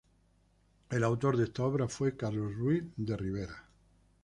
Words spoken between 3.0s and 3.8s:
Ribera.